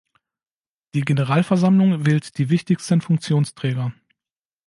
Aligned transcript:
Die 0.95 1.01
Generalversammlung 1.01 2.07
wählt 2.07 2.39
die 2.39 2.49
wichtigsten 2.49 3.01
Funktionsträger. 3.01 3.93